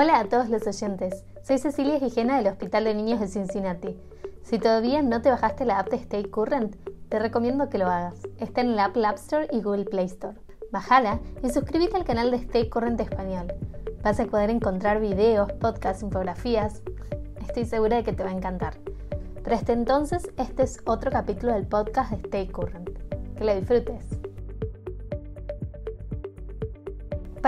Hola 0.00 0.20
a 0.20 0.24
todos 0.26 0.48
los 0.48 0.64
oyentes. 0.64 1.24
Soy 1.42 1.58
Cecilia 1.58 1.98
Gijena 1.98 2.38
del 2.38 2.46
Hospital 2.46 2.84
de 2.84 2.94
Niños 2.94 3.18
de 3.18 3.26
Cincinnati. 3.26 3.98
Si 4.44 4.60
todavía 4.60 5.02
no 5.02 5.22
te 5.22 5.28
bajaste 5.28 5.64
la 5.64 5.80
app 5.80 5.88
de 5.88 5.96
Stay 5.96 6.22
Current, 6.22 6.76
te 7.08 7.18
recomiendo 7.18 7.68
que 7.68 7.78
lo 7.78 7.86
hagas. 7.86 8.14
Está 8.38 8.60
en 8.60 8.76
la 8.76 8.84
App 8.84 8.96
App 8.96 9.16
Store 9.16 9.48
y 9.50 9.60
Google 9.60 9.86
Play 9.86 10.04
Store. 10.04 10.38
Bájala 10.70 11.18
y 11.42 11.50
suscríbete 11.50 11.96
al 11.96 12.04
canal 12.04 12.30
de 12.30 12.36
Stay 12.36 12.68
Current 12.68 13.00
Español. 13.00 13.52
Vas 14.04 14.20
a 14.20 14.26
poder 14.26 14.50
encontrar 14.50 15.00
videos, 15.00 15.50
podcasts, 15.54 16.04
infografías. 16.04 16.80
Estoy 17.40 17.64
segura 17.64 17.96
de 17.96 18.04
que 18.04 18.12
te 18.12 18.22
va 18.22 18.30
a 18.30 18.34
encantar. 18.34 18.74
Pero 19.42 19.56
hasta 19.56 19.72
entonces, 19.72 20.30
este 20.36 20.62
es 20.62 20.80
otro 20.84 21.10
capítulo 21.10 21.54
del 21.54 21.66
podcast 21.66 22.12
de 22.12 22.18
Stay 22.18 22.46
Current. 22.46 22.88
Que 23.36 23.42
lo 23.42 23.52
disfrutes. 23.52 24.17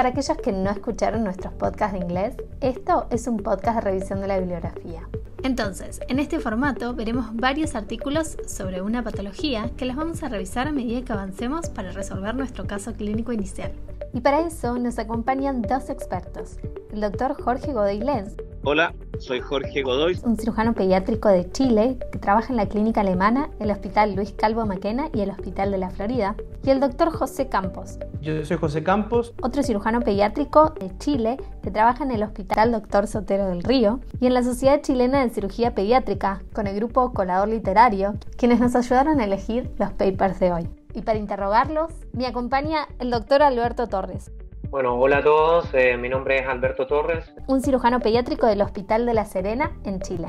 Para 0.00 0.08
aquellos 0.08 0.38
que 0.38 0.50
no 0.50 0.70
escucharon 0.70 1.24
nuestros 1.24 1.52
podcasts 1.52 1.92
de 1.92 2.02
inglés, 2.02 2.34
esto 2.62 3.06
es 3.10 3.26
un 3.26 3.36
podcast 3.36 3.74
de 3.74 3.90
revisión 3.90 4.22
de 4.22 4.28
la 4.28 4.38
bibliografía. 4.38 5.06
Entonces, 5.42 6.00
en 6.08 6.18
este 6.18 6.40
formato 6.40 6.94
veremos 6.94 7.36
varios 7.36 7.74
artículos 7.74 8.38
sobre 8.46 8.80
una 8.80 9.04
patología 9.04 9.70
que 9.76 9.84
los 9.84 9.96
vamos 9.96 10.22
a 10.22 10.30
revisar 10.30 10.68
a 10.68 10.72
medida 10.72 11.04
que 11.04 11.12
avancemos 11.12 11.68
para 11.68 11.92
resolver 11.92 12.34
nuestro 12.34 12.66
caso 12.66 12.94
clínico 12.94 13.34
inicial. 13.34 13.72
Y 14.14 14.22
para 14.22 14.40
eso 14.40 14.78
nos 14.78 14.98
acompañan 14.98 15.60
dos 15.60 15.90
expertos, 15.90 16.56
el 16.94 17.02
doctor 17.02 17.34
Jorge 17.38 17.74
Godoy 17.74 17.98
Lenz, 17.98 18.36
Hola, 18.62 18.92
soy 19.18 19.40
Jorge 19.40 19.82
Godoy. 19.82 20.20
Un 20.22 20.36
cirujano 20.36 20.74
pediátrico 20.74 21.30
de 21.30 21.50
Chile 21.50 21.96
que 22.12 22.18
trabaja 22.18 22.52
en 22.52 22.58
la 22.58 22.68
clínica 22.68 23.00
alemana, 23.00 23.48
el 23.58 23.70
Hospital 23.70 24.14
Luis 24.14 24.32
Calvo 24.32 24.66
Maquena 24.66 25.08
y 25.14 25.22
el 25.22 25.30
Hospital 25.30 25.70
de 25.70 25.78
la 25.78 25.88
Florida. 25.88 26.36
Y 26.62 26.68
el 26.68 26.78
doctor 26.78 27.10
José 27.10 27.48
Campos. 27.48 27.98
Yo 28.20 28.44
soy 28.44 28.58
José 28.58 28.82
Campos. 28.82 29.32
Otro 29.40 29.62
cirujano 29.62 30.02
pediátrico 30.02 30.74
de 30.78 30.94
Chile 30.98 31.38
que 31.62 31.70
trabaja 31.70 32.04
en 32.04 32.10
el 32.10 32.22
Hospital 32.22 32.72
Doctor 32.72 33.06
Sotero 33.06 33.46
del 33.46 33.62
Río 33.62 34.00
y 34.20 34.26
en 34.26 34.34
la 34.34 34.42
Sociedad 34.42 34.82
Chilena 34.82 35.22
de 35.22 35.30
Cirugía 35.30 35.74
Pediátrica 35.74 36.42
con 36.52 36.66
el 36.66 36.76
grupo 36.76 37.14
Colador 37.14 37.48
Literario, 37.48 38.16
quienes 38.36 38.60
nos 38.60 38.76
ayudaron 38.76 39.20
a 39.20 39.24
elegir 39.24 39.70
los 39.78 39.90
papers 39.92 40.38
de 40.38 40.52
hoy. 40.52 40.68
Y 40.92 41.00
para 41.00 41.18
interrogarlos, 41.18 41.92
me 42.12 42.26
acompaña 42.26 42.88
el 42.98 43.10
doctor 43.10 43.42
Alberto 43.42 43.86
Torres. 43.86 44.30
Bueno, 44.70 44.94
hola 44.94 45.18
a 45.18 45.24
todos, 45.24 45.74
eh, 45.74 45.96
mi 45.96 46.08
nombre 46.08 46.38
es 46.38 46.46
Alberto 46.46 46.86
Torres. 46.86 47.34
Un 47.48 47.60
cirujano 47.60 47.98
pediátrico 47.98 48.46
del 48.46 48.62
Hospital 48.62 49.04
de 49.04 49.14
La 49.14 49.24
Serena, 49.24 49.76
en 49.84 49.98
Chile. 50.00 50.28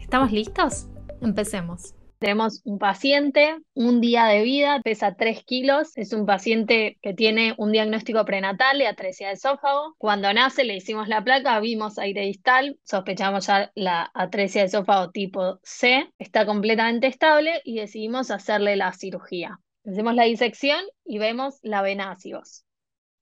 ¿Estamos 0.00 0.32
listos? 0.32 0.88
Empecemos. 1.20 1.94
Tenemos 2.18 2.60
un 2.64 2.80
paciente, 2.80 3.56
un 3.74 4.00
día 4.00 4.24
de 4.24 4.42
vida, 4.42 4.80
pesa 4.82 5.14
3 5.14 5.44
kilos, 5.44 5.96
es 5.96 6.12
un 6.12 6.26
paciente 6.26 6.98
que 7.02 7.14
tiene 7.14 7.54
un 7.56 7.70
diagnóstico 7.70 8.24
prenatal 8.24 8.78
de 8.78 8.88
atresia 8.88 9.28
de 9.28 9.34
esófago. 9.34 9.94
Cuando 9.96 10.32
nace 10.32 10.64
le 10.64 10.74
hicimos 10.74 11.06
la 11.06 11.22
placa, 11.22 11.60
vimos 11.60 12.00
aire 12.00 12.22
distal, 12.22 12.80
sospechamos 12.82 13.46
ya 13.46 13.70
la 13.76 14.10
atresia 14.12 14.62
de 14.62 14.66
esófago 14.66 15.12
tipo 15.12 15.60
C, 15.62 16.12
está 16.18 16.46
completamente 16.46 17.06
estable 17.06 17.60
y 17.62 17.76
decidimos 17.76 18.32
hacerle 18.32 18.74
la 18.74 18.92
cirugía. 18.92 19.60
Hacemos 19.86 20.16
la 20.16 20.24
disección 20.24 20.80
y 21.04 21.18
vemos 21.18 21.60
la 21.62 21.80
vena 21.80 22.10
ácidos. 22.10 22.64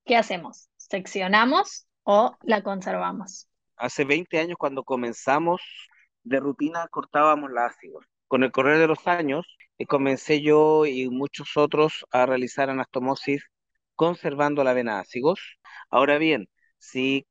¿Qué 0.07 0.17
hacemos? 0.17 0.71
¿Seccionamos 0.77 1.87
o 2.05 2.37
la 2.43 2.63
conservamos? 2.63 3.49
Hace 3.77 4.05
20 4.05 4.39
años 4.39 4.57
cuando 4.57 4.85
comenzamos 4.85 5.61
de 6.23 6.41
rutina 6.41 6.87
cortábamos 6.91 7.51
la 7.51 7.67
ácido. 7.67 8.01
Con 8.29 8.43
el 8.43 8.53
correr 8.53 8.79
de 8.79 8.87
los 8.87 9.07
años 9.07 9.47
eh, 9.79 9.87
comencé 9.87 10.41
yo 10.41 10.87
y 10.87 11.11
muchos 11.11 11.57
otros 11.57 12.07
a 12.11 12.25
realizar 12.25 12.71
anastomosis 12.71 13.45
conservando 13.95 14.65
la 14.65 14.73
vena 14.73 15.01
ácigos. 15.01 15.59
Ahora 15.91 16.19
bien, 16.19 16.49
si 16.79 17.27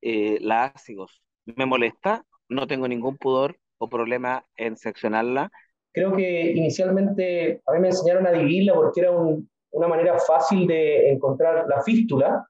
eh, 0.00 0.38
la 0.40 0.64
ácigos 0.64 1.22
me 1.44 1.66
molesta, 1.66 2.24
no 2.48 2.66
tengo 2.66 2.88
ningún 2.88 3.18
pudor 3.18 3.58
o 3.78 3.88
problema 3.88 4.46
en 4.56 4.76
seccionarla. 4.76 5.50
Creo 5.92 6.14
que 6.14 6.52
inicialmente 6.52 7.60
a 7.66 7.72
mí 7.72 7.80
me 7.80 7.88
enseñaron 7.88 8.26
a 8.26 8.32
dividirla 8.32 8.74
porque 8.74 9.00
era 9.00 9.10
un, 9.10 9.50
una 9.70 9.88
manera 9.88 10.18
fácil 10.18 10.66
de 10.66 11.10
encontrar 11.10 11.66
la 11.68 11.82
fístula. 11.82 12.46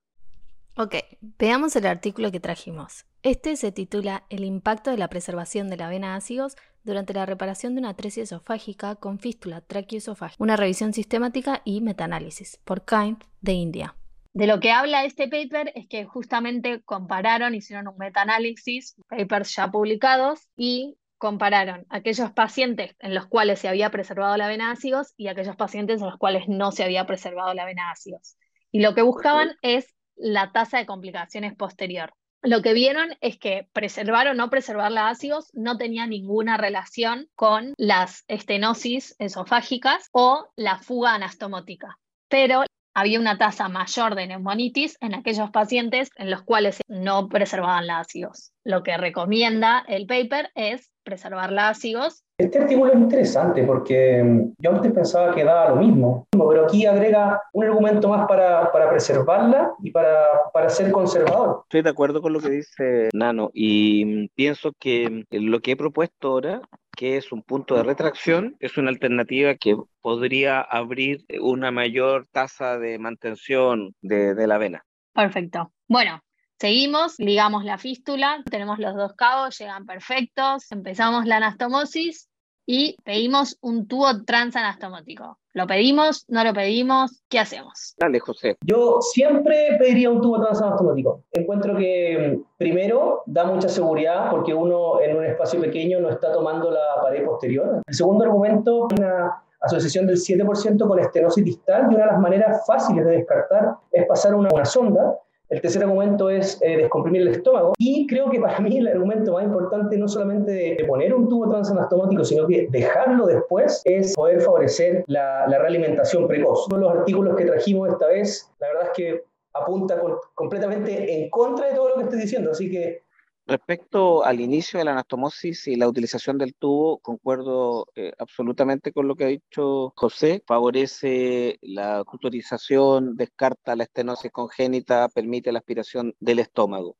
Ok, 0.76 0.94
veamos 1.38 1.76
el 1.76 1.86
artículo 1.86 2.30
que 2.30 2.40
trajimos. 2.40 3.04
Este 3.22 3.56
se 3.56 3.72
titula 3.72 4.24
El 4.30 4.44
impacto 4.44 4.90
de 4.90 4.96
la 4.96 5.08
preservación 5.08 5.68
de 5.68 5.76
la 5.76 5.88
vena 5.88 6.14
ácidos 6.14 6.56
durante 6.84 7.12
la 7.12 7.26
reparación 7.26 7.74
de 7.74 7.80
una 7.80 7.90
atresia 7.90 8.22
esofágica 8.22 8.94
con 8.94 9.18
fístula 9.18 9.60
traqueoesofágica, 9.60 10.42
una 10.42 10.56
revisión 10.56 10.94
sistemática 10.94 11.60
y 11.64 11.80
metaanálisis, 11.82 12.58
por 12.64 12.84
Kind, 12.84 13.24
de 13.42 13.52
India. 13.52 13.96
De 14.32 14.46
lo 14.46 14.60
que 14.60 14.70
habla 14.70 15.04
este 15.04 15.28
paper 15.28 15.72
es 15.74 15.88
que 15.88 16.04
justamente 16.04 16.82
compararon, 16.82 17.54
hicieron 17.54 17.88
un 17.88 17.98
metaanálisis, 17.98 18.94
papers 19.08 19.54
ya 19.56 19.70
publicados, 19.70 20.48
y 20.56 20.96
compararon 21.20 21.86
aquellos 21.90 22.32
pacientes 22.32 22.96
en 22.98 23.14
los 23.14 23.26
cuales 23.26 23.60
se 23.60 23.68
había 23.68 23.90
preservado 23.90 24.38
la 24.38 24.48
vena 24.48 24.70
ácidos 24.70 25.12
y 25.18 25.28
aquellos 25.28 25.54
pacientes 25.54 26.00
en 26.00 26.06
los 26.06 26.16
cuales 26.16 26.48
no 26.48 26.72
se 26.72 26.82
había 26.82 27.06
preservado 27.06 27.52
la 27.52 27.66
vena 27.66 27.90
ácidos. 27.90 28.38
Y 28.72 28.80
lo 28.80 28.94
que 28.94 29.02
buscaban 29.02 29.50
es 29.60 29.94
la 30.16 30.50
tasa 30.50 30.78
de 30.78 30.86
complicaciones 30.86 31.54
posterior. 31.54 32.14
Lo 32.42 32.62
que 32.62 32.72
vieron 32.72 33.10
es 33.20 33.38
que 33.38 33.68
preservar 33.74 34.28
o 34.28 34.34
no 34.34 34.48
preservar 34.48 34.90
la 34.92 35.10
ácidos 35.10 35.50
no 35.52 35.76
tenía 35.76 36.06
ninguna 36.06 36.56
relación 36.56 37.28
con 37.34 37.74
las 37.76 38.24
estenosis 38.26 39.14
esofágicas 39.18 40.08
o 40.12 40.48
la 40.56 40.78
fuga 40.78 41.14
anastomótica. 41.14 41.98
Pero 42.28 42.64
había 42.94 43.20
una 43.20 43.36
tasa 43.36 43.68
mayor 43.68 44.14
de 44.14 44.26
neumonitis 44.26 44.96
en 45.02 45.14
aquellos 45.14 45.50
pacientes 45.50 46.10
en 46.16 46.30
los 46.30 46.42
cuales 46.42 46.80
no 46.88 47.28
preservaban 47.28 47.86
la 47.86 47.98
ácidos. 47.98 48.52
Lo 48.64 48.82
que 48.82 48.96
recomienda 48.96 49.84
el 49.86 50.06
paper 50.06 50.50
es 50.54 50.89
preservar 51.02 51.56
ácidos. 51.58 52.24
Este 52.38 52.58
artículo 52.58 52.92
es 52.92 52.98
interesante 52.98 53.62
porque 53.64 54.22
mm, 54.22 54.52
yo 54.58 54.70
antes 54.70 54.92
pensaba 54.92 55.34
que 55.34 55.44
daba 55.44 55.70
lo 55.70 55.76
mismo, 55.76 56.26
pero 56.30 56.64
aquí 56.64 56.86
agrega 56.86 57.42
un 57.52 57.64
argumento 57.64 58.08
más 58.08 58.26
para, 58.26 58.70
para 58.72 58.90
preservarla 58.90 59.72
y 59.82 59.90
para, 59.90 60.24
para, 60.52 60.70
ser 60.70 60.90
conservador. 60.90 61.62
Estoy 61.64 61.82
de 61.82 61.90
acuerdo 61.90 62.22
con 62.22 62.32
lo 62.32 62.40
que 62.40 62.50
dice 62.50 63.08
Nano 63.12 63.50
y 63.52 64.04
mm, 64.04 64.28
pienso 64.34 64.72
que 64.78 65.26
mm, 65.30 65.36
lo 65.36 65.60
que 65.60 65.72
he 65.72 65.76
propuesto 65.76 66.28
ahora 66.28 66.62
que 66.96 67.16
es 67.16 67.32
un 67.32 67.42
punto 67.42 67.76
de 67.76 67.82
retracción, 67.82 68.56
es 68.60 68.76
una 68.76 68.90
alternativa 68.90 69.54
que 69.54 69.74
podría 70.02 70.60
abrir 70.60 71.24
una 71.40 71.70
mayor 71.70 72.26
tasa 72.30 72.78
de 72.78 72.98
mantención 72.98 73.94
de, 74.02 74.34
de 74.34 74.46
la 74.46 74.58
vena. 74.58 74.84
Perfecto. 75.14 75.72
Bueno, 75.88 76.20
Seguimos, 76.60 77.18
ligamos 77.18 77.64
la 77.64 77.78
fístula, 77.78 78.42
tenemos 78.50 78.78
los 78.78 78.94
dos 78.94 79.14
cabos, 79.14 79.58
llegan 79.58 79.86
perfectos, 79.86 80.70
empezamos 80.70 81.24
la 81.24 81.38
anastomosis 81.38 82.28
y 82.66 82.98
pedimos 83.02 83.56
un 83.62 83.88
tubo 83.88 84.24
transanastomótico. 84.26 85.38
¿Lo 85.54 85.66
pedimos? 85.66 86.26
¿No 86.28 86.44
lo 86.44 86.52
pedimos? 86.52 87.22
¿Qué 87.30 87.38
hacemos? 87.38 87.94
Dale, 87.96 88.20
José. 88.20 88.58
Yo 88.60 88.98
siempre 89.00 89.78
pediría 89.78 90.10
un 90.10 90.20
tubo 90.20 90.38
transanastomótico. 90.38 91.24
Encuentro 91.32 91.78
que 91.78 92.38
primero 92.58 93.22
da 93.24 93.44
mucha 93.46 93.70
seguridad 93.70 94.30
porque 94.30 94.52
uno 94.52 95.00
en 95.00 95.16
un 95.16 95.24
espacio 95.24 95.62
pequeño 95.62 95.98
no 95.98 96.10
está 96.10 96.30
tomando 96.30 96.70
la 96.70 97.00
pared 97.02 97.24
posterior. 97.24 97.80
El 97.86 97.94
segundo 97.94 98.24
argumento, 98.26 98.86
una 98.98 99.42
asociación 99.62 100.06
del 100.06 100.18
7% 100.18 100.86
con 100.86 100.98
estenosis 100.98 101.42
distal 101.42 101.88
y 101.90 101.94
una 101.94 102.04
de 102.04 102.12
las 102.12 102.20
maneras 102.20 102.66
fáciles 102.66 103.06
de 103.06 103.12
descartar 103.12 103.76
es 103.90 104.04
pasar 104.06 104.34
una, 104.34 104.50
una 104.52 104.66
sonda 104.66 105.18
el 105.50 105.60
tercer 105.60 105.82
argumento 105.82 106.30
es 106.30 106.58
eh, 106.62 106.76
descomprimir 106.76 107.22
el 107.22 107.28
estómago. 107.28 107.72
Y 107.78 108.06
creo 108.06 108.30
que 108.30 108.40
para 108.40 108.58
mí 108.60 108.78
el 108.78 108.88
argumento 108.88 109.32
más 109.32 109.44
importante 109.44 109.96
no 109.98 110.08
solamente 110.08 110.52
de 110.52 110.84
poner 110.86 111.12
un 111.12 111.28
tubo 111.28 111.50
transanastomótico, 111.50 112.24
sino 112.24 112.46
que 112.46 112.68
dejarlo 112.70 113.26
después 113.26 113.82
es 113.84 114.14
poder 114.14 114.40
favorecer 114.40 115.04
la, 115.06 115.46
realimentación 115.60 116.26
precoz. 116.26 116.66
Uno 116.68 116.76
de 116.76 116.82
los 116.84 116.98
artículos 117.00 117.36
que 117.36 117.44
trajimos 117.44 117.90
esta 117.90 118.06
vez, 118.06 118.50
la 118.60 118.68
verdad 118.68 118.84
es 118.84 118.90
que 118.96 119.24
apunta 119.52 120.00
completamente 120.34 121.22
en 121.22 121.28
contra 121.28 121.66
de 121.66 121.74
todo 121.74 121.90
lo 121.90 121.94
que 121.96 122.02
estoy 122.04 122.20
diciendo. 122.20 122.52
Así 122.52 122.70
que 122.70 123.02
Respecto 123.50 124.24
al 124.24 124.40
inicio 124.40 124.78
de 124.78 124.84
la 124.84 124.92
anastomosis 124.92 125.66
y 125.66 125.74
la 125.74 125.88
utilización 125.88 126.38
del 126.38 126.54
tubo, 126.54 127.00
concuerdo 127.00 127.88
eh, 127.96 128.12
absolutamente 128.16 128.92
con 128.92 129.08
lo 129.08 129.16
que 129.16 129.24
ha 129.24 129.26
dicho 129.26 129.92
José. 129.96 130.44
Favorece 130.46 131.58
la 131.60 132.04
culturización, 132.04 133.16
descarta 133.16 133.74
la 133.74 133.82
estenosis 133.82 134.30
congénita, 134.30 135.08
permite 135.08 135.50
la 135.50 135.58
aspiración 135.58 136.14
del 136.20 136.38
estómago. 136.38 136.96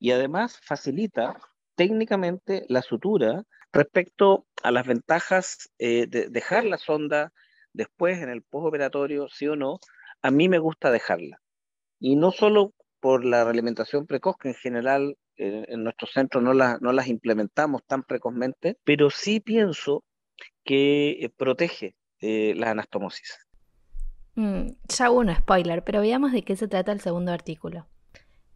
Y 0.00 0.10
además 0.10 0.58
facilita 0.64 1.38
técnicamente 1.76 2.66
la 2.68 2.82
sutura 2.82 3.44
respecto 3.72 4.48
a 4.64 4.72
las 4.72 4.88
ventajas 4.88 5.70
eh, 5.78 6.08
de 6.08 6.28
dejar 6.28 6.64
la 6.64 6.78
sonda 6.78 7.32
después 7.72 8.18
en 8.18 8.30
el 8.30 8.42
postoperatorio, 8.42 9.28
sí 9.28 9.46
o 9.46 9.54
no. 9.54 9.78
A 10.22 10.32
mí 10.32 10.48
me 10.48 10.58
gusta 10.58 10.90
dejarla. 10.90 11.40
Y 12.00 12.16
no 12.16 12.32
solo 12.32 12.72
por 12.98 13.24
la 13.24 13.44
realimentación 13.44 14.06
precoz, 14.06 14.38
que 14.38 14.48
en 14.48 14.54
general 14.54 15.16
en 15.36 15.82
nuestro 15.82 16.06
centro 16.06 16.40
no, 16.40 16.54
no 16.54 16.92
las 16.92 17.08
implementamos 17.08 17.82
tan 17.86 18.02
precozmente, 18.02 18.78
pero 18.84 19.10
sí 19.10 19.40
pienso 19.40 20.04
que 20.64 21.10
eh, 21.20 21.28
protege 21.28 21.94
eh, 22.20 22.54
la 22.56 22.70
anastomosis. 22.70 23.38
Mm, 24.34 24.68
ya 24.88 25.10
hubo 25.10 25.20
un 25.20 25.34
spoiler, 25.34 25.84
pero 25.84 26.00
veamos 26.00 26.32
de 26.32 26.42
qué 26.42 26.56
se 26.56 26.68
trata 26.68 26.92
el 26.92 27.00
segundo 27.00 27.32
artículo. 27.32 27.86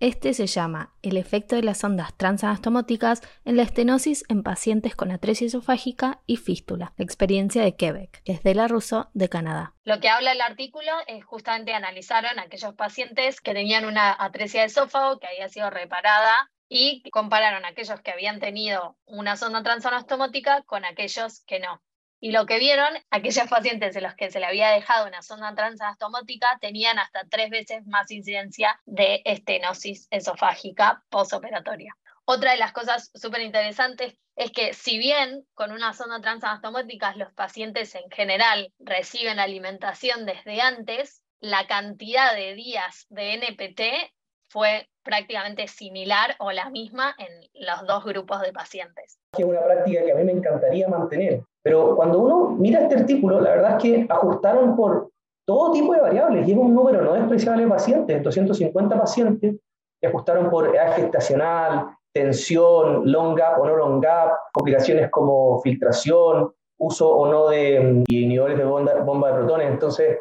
Este 0.01 0.33
se 0.33 0.47
llama 0.47 0.95
el 1.03 1.17
efecto 1.17 1.57
de 1.57 1.65
las 1.65 1.83
ondas 1.83 2.17
transanastomóticas 2.17 3.21
en 3.45 3.57
la 3.57 3.65
estenosis 3.65 4.25
en 4.29 4.45
pacientes 4.45 4.95
con 4.95 5.11
atresia 5.11 5.49
esofágica 5.49 6.21
y 6.25 6.37
fístula. 6.37 6.93
La 6.97 7.05
experiencia 7.05 7.65
de 7.65 7.75
Quebec, 7.75 8.23
que 8.23 8.33
es 8.33 8.45
de 8.45 8.55
la 8.55 8.69
Russo 8.69 9.11
de 9.15 9.29
Canadá. 9.29 9.75
Lo 9.83 9.99
que 9.99 10.09
habla 10.09 10.31
el 10.31 10.41
artículo 10.41 10.93
es 11.09 11.25
justamente 11.25 11.75
analizaron 11.75 12.39
aquellos 12.39 12.75
pacientes 12.75 13.41
que 13.41 13.55
tenían 13.55 13.87
una 13.87 14.17
atresia 14.17 14.61
de 14.61 14.69
esófago 14.69 15.19
que 15.19 15.27
había 15.27 15.49
sido 15.49 15.69
reparada 15.69 16.49
y 16.69 17.03
compararon 17.11 17.65
aquellos 17.65 18.01
que 18.01 18.11
habían 18.11 18.41
tenido 18.41 18.97
una 19.07 19.37
sonda 19.37 19.63
transanastomótica 19.63 20.63
con 20.63 20.85
aquellos 20.85 21.43
que 21.47 21.61
no. 21.61 21.83
Y 22.21 22.33
lo 22.33 22.47
que 22.47 22.59
vieron, 22.59 22.93
aquellos 23.11 23.49
pacientes 23.49 23.97
en 23.97 24.03
los 24.03 24.15
que 24.15 24.31
se 24.31 24.41
le 24.41 24.47
había 24.47 24.71
dejado 24.71 25.07
una 25.07 25.23
sonda 25.23 25.55
transastomótica 25.55 26.59
tenían 26.61 26.99
hasta 26.99 27.25
tres 27.31 27.51
veces 27.51 27.87
más 27.87 28.11
incidencia 28.11 28.81
de 28.85 29.23
estenosis 29.25 30.09
esofágica 30.11 31.05
posoperatoria. 31.09 31.97
Otra 32.25 32.51
de 32.51 32.59
las 32.59 32.73
cosas 32.73 33.11
súper 33.15 33.41
interesantes 33.41 34.19
es 34.37 34.53
que 34.53 34.75
si 34.75 34.99
bien 34.99 35.47
con 35.55 35.73
una 35.73 35.95
sonda 35.95 36.21
transastomótica 36.21 37.17
los 37.17 37.33
pacientes 37.33 37.95
en 37.95 38.11
general 38.11 38.73
reciben 38.79 39.39
alimentación 39.39 40.27
desde 40.27 40.61
antes, 40.61 41.23
la 41.41 41.67
cantidad 41.67 42.35
de 42.35 42.55
días 42.55 43.07
de 43.09 43.35
NPT 43.35 44.13
fue 44.49 44.91
prácticamente 45.09 45.67
similar 45.69 46.37
o 46.39 46.53
la 46.53 46.69
misma 46.69 47.15
en 47.17 47.67
los 47.67 47.87
dos 47.87 48.05
grupos 48.05 48.43
de 48.43 48.53
pacientes. 48.53 49.19
Es 49.39 49.43
una 49.43 49.63
práctica 49.63 50.05
que 50.05 50.13
a 50.13 50.15
mí 50.15 50.23
me 50.23 50.33
encantaría 50.33 50.87
mantener, 50.87 51.41
pero 51.63 51.97
cuando 51.97 52.19
uno 52.19 52.51
mira 52.51 52.83
este 52.83 52.97
artículo, 52.97 53.41
la 53.41 53.53
verdad 53.53 53.77
es 53.79 53.83
que 53.83 54.07
ajustaron 54.07 54.77
por 54.77 55.11
todo 55.47 55.73
tipo 55.73 55.95
de 55.95 56.03
variables 56.03 56.47
y 56.47 56.53
es 56.53 56.59
un 56.59 56.75
número 56.75 57.01
no 57.01 57.15
despreciable 57.15 57.63
de 57.63 57.71
pacientes, 57.71 58.23
250 58.23 59.01
pacientes, 59.01 59.57
que 59.99 60.07
ajustaron 60.07 60.51
por 60.51 60.77
edad 60.77 60.95
gestacional, 60.95 61.87
tensión, 62.13 63.11
long 63.11 63.35
gap 63.35 63.59
o 63.63 63.67
no 63.67 63.77
long 63.77 64.03
gap, 64.03 64.33
complicaciones 64.53 65.11
como 65.11 65.59
filtración, 65.63 66.53
uso 66.77 67.09
o 67.09 67.33
no 67.33 67.49
de 67.49 67.81
mm, 67.81 68.05
inhibidores 68.11 68.59
de 68.59 68.65
bomba, 68.65 68.93
bomba 69.01 69.29
de 69.29 69.39
protones. 69.39 69.71
Entonces, 69.71 70.19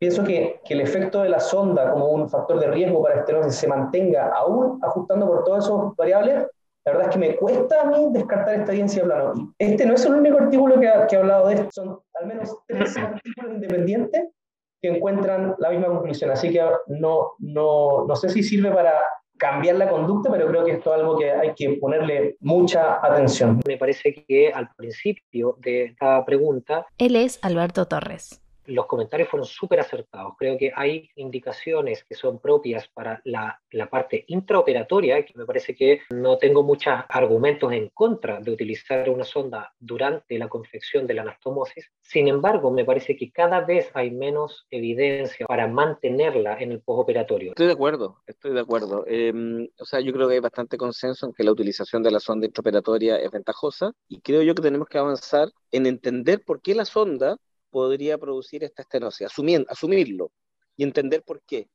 pienso 0.00 0.24
que, 0.24 0.60
que, 0.64 0.74
el 0.74 0.80
efecto 0.80 1.22
de 1.22 1.28
la 1.28 1.38
sonda 1.38 1.92
como 1.92 2.08
un 2.08 2.28
factor 2.28 2.58
de 2.58 2.68
riesgo 2.68 3.02
para 3.02 3.20
estenosis 3.20 3.54
se 3.54 3.68
mantenga 3.68 4.32
aún 4.34 4.80
ajustando 4.82 5.26
por 5.26 5.44
todas 5.44 5.66
esas 5.66 5.94
variables, 5.94 6.46
la 6.86 6.92
verdad 6.92 7.08
es 7.08 7.12
que 7.12 7.18
me 7.18 7.36
cuesta 7.36 7.82
a 7.82 7.84
mí 7.84 8.06
descartar 8.10 8.54
esta 8.54 8.72
evidencia 8.72 9.02
de 9.02 9.08
plano. 9.08 9.54
Este 9.58 9.84
no 9.84 9.94
es 9.94 10.04
el 10.06 10.14
único 10.14 10.38
artículo 10.38 10.80
que 10.80 10.88
ha, 10.88 11.06
que 11.06 11.16
ha 11.16 11.18
hablado 11.18 11.48
de 11.48 11.54
esto, 11.54 11.68
son 11.70 12.00
al 12.18 12.26
menos 12.26 12.56
tres 12.66 12.96
artículos 12.96 13.52
independientes 13.52 14.30
que 14.80 14.88
encuentran 14.88 15.54
la 15.58 15.68
misma 15.68 15.88
conclusión. 15.88 16.30
Así 16.30 16.50
que 16.50 16.64
no, 16.86 17.32
no, 17.38 18.06
no 18.06 18.16
sé 18.16 18.30
si 18.30 18.42
sirve 18.42 18.70
para 18.70 18.94
cambiar 19.36 19.76
la 19.76 19.90
conducta, 19.90 20.30
pero 20.30 20.46
creo 20.48 20.64
que 20.64 20.72
esto 20.72 20.94
es 20.94 21.00
algo 21.00 21.18
que 21.18 21.30
hay 21.30 21.52
que 21.54 21.76
ponerle 21.78 22.36
mucha 22.40 23.04
atención. 23.04 23.60
Me 23.66 23.76
parece 23.76 24.24
que 24.26 24.50
al 24.50 24.70
principio 24.74 25.56
de 25.60 25.84
esta 25.84 26.24
pregunta... 26.24 26.86
Él 26.96 27.16
es 27.16 27.38
Alberto 27.42 27.86
Torres 27.86 28.39
los 28.70 28.86
comentarios 28.86 29.28
fueron 29.28 29.46
súper 29.46 29.80
acertados. 29.80 30.34
Creo 30.38 30.56
que 30.56 30.72
hay 30.74 31.10
indicaciones 31.16 32.04
que 32.04 32.14
son 32.14 32.38
propias 32.38 32.88
para 32.88 33.20
la, 33.24 33.60
la, 33.70 33.90
parte 33.90 34.24
intraoperatoria, 34.28 35.24
que 35.24 35.32
me 35.36 35.44
parece 35.44 35.74
que 35.74 36.00
no 36.10 36.38
tengo 36.38 36.62
muchos 36.62 36.94
argumentos 37.08 37.72
en 37.72 37.88
contra 37.88 38.40
de 38.40 38.50
utilizar 38.50 39.10
una 39.10 39.24
sonda 39.24 39.72
durante 39.78 40.38
la 40.38 40.48
confección 40.48 41.06
de 41.06 41.14
la 41.14 41.22
anastomosis. 41.22 41.90
Sin 42.00 42.28
embargo, 42.28 42.70
me 42.70 42.84
parece 42.84 43.16
que 43.16 43.30
cada 43.30 43.60
vez 43.60 43.90
hay 43.94 44.10
menos 44.10 44.66
evidencia 44.70 45.46
para 45.46 45.66
mantenerla 45.66 46.58
en 46.60 46.72
el 46.72 46.80
postoperatorio. 46.80 47.50
Estoy 47.50 47.66
de 47.66 47.72
acuerdo, 47.72 48.22
estoy 48.26 48.52
de 48.52 48.60
acuerdo. 48.60 49.04
Eh, 49.06 49.68
o 49.78 49.84
sea, 49.84 50.00
yo 50.00 50.12
creo 50.12 50.28
que 50.28 50.34
hay 50.34 50.40
bastante 50.40 50.76
consenso 50.76 51.26
en 51.26 51.32
que 51.32 51.44
la 51.44 51.52
utilización 51.52 52.02
de 52.02 52.10
la 52.10 52.20
sonda 52.20 52.46
intraoperatoria 52.46 53.16
es 53.16 53.30
ventajosa 53.30 53.92
y 54.08 54.20
creo 54.20 54.42
yo 54.42 54.54
que 54.54 54.62
tenemos 54.62 54.88
que 54.88 54.98
avanzar 54.98 55.48
en 55.72 55.86
entender 55.86 56.42
por 56.44 56.60
qué 56.60 56.74
la 56.74 56.84
sonda 56.84 57.36
podría 57.70 58.18
producir 58.18 58.64
esta 58.64 58.82
estenosis, 58.82 59.28
asumirlo 59.68 60.32
y 60.76 60.84
entender 60.84 61.22
por 61.22 61.42
qué. 61.42 61.68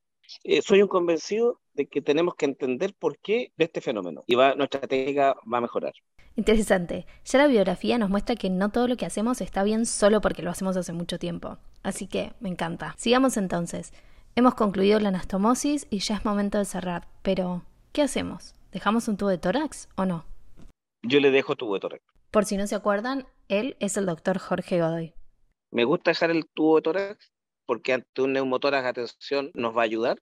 Eh, 0.43 0.61
soy 0.61 0.81
un 0.81 0.87
convencido 0.87 1.61
de 1.73 1.87
que 1.87 2.01
tenemos 2.01 2.35
que 2.35 2.45
entender 2.45 2.93
por 2.97 3.17
qué 3.19 3.51
de 3.57 3.65
este 3.65 3.81
fenómeno 3.81 4.23
y 4.25 4.35
va, 4.35 4.55
nuestra 4.55 4.81
técnica 4.81 5.35
va 5.51 5.59
a 5.59 5.61
mejorar. 5.61 5.93
Interesante. 6.35 7.05
Ya 7.23 7.39
la 7.39 7.47
biografía 7.47 7.97
nos 7.97 8.09
muestra 8.09 8.35
que 8.35 8.49
no 8.49 8.69
todo 8.69 8.87
lo 8.87 8.97
que 8.97 9.05
hacemos 9.05 9.39
está 9.39 9.63
bien 9.63 9.85
solo 9.85 10.19
porque 10.21 10.41
lo 10.41 10.51
hacemos 10.51 10.75
hace 10.75 10.91
mucho 10.91 11.17
tiempo. 11.17 11.57
Así 11.81 12.07
que 12.07 12.33
me 12.39 12.49
encanta. 12.49 12.93
Sigamos 12.97 13.37
entonces. 13.37 13.93
Hemos 14.35 14.55
concluido 14.55 14.99
la 14.99 15.09
anastomosis 15.09 15.87
y 15.89 15.99
ya 15.99 16.15
es 16.15 16.25
momento 16.25 16.57
de 16.57 16.65
cerrar. 16.65 17.07
Pero, 17.21 17.63
¿qué 17.93 18.01
hacemos? 18.01 18.53
¿Dejamos 18.73 19.07
un 19.07 19.15
tubo 19.15 19.29
de 19.29 19.37
tórax 19.37 19.87
o 19.95 20.05
no? 20.05 20.25
Yo 21.03 21.21
le 21.21 21.31
dejo 21.31 21.55
tubo 21.55 21.75
de 21.75 21.79
tórax. 21.79 22.03
Por 22.31 22.43
si 22.43 22.57
no 22.57 22.67
se 22.67 22.75
acuerdan, 22.75 23.27
él 23.47 23.77
es 23.79 23.95
el 23.95 24.05
doctor 24.05 24.39
Jorge 24.39 24.81
Godoy. 24.81 25.14
Me 25.75 25.83
gusta 25.83 26.11
dejar 26.11 26.31
el 26.31 26.45
tubo 26.47 26.77
de 26.77 26.83
tórax 26.83 27.33
porque 27.65 27.91
ante 27.91 28.21
un 28.21 28.31
neumotórax, 28.31 28.87
atención, 28.87 29.51
nos 29.55 29.75
va 29.75 29.81
a 29.81 29.83
ayudar 29.83 30.19